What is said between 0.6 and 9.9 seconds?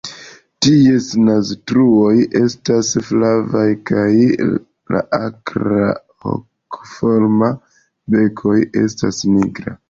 Ties naztruoj estas flavaj kaj la akra hokoforma bekoj estas nigra.